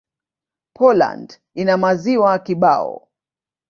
[0.77, 3.07] Poland ina maziwa kibao.